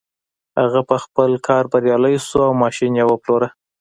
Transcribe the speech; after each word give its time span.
هغه 0.59 0.81
په 0.89 0.95
خپل 1.03 1.31
کار 1.47 1.63
بريالی 1.71 2.15
شو 2.27 2.39
او 2.47 2.53
ماشين 2.63 2.91
يې 2.99 3.05
وپلوره. 3.07 3.47